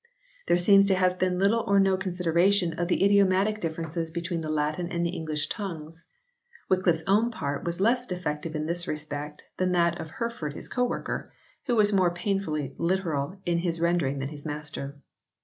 [0.47, 4.49] There seems to have been little or no consideration of the idiomatic differences between the
[4.49, 6.05] Latin and the English tongues.
[6.71, 10.69] Wycliffe s own part was less defective in this respect than that of Hereford his
[10.69, 11.31] co worker,
[11.67, 14.97] who was more painfully literal in his rendering than his master.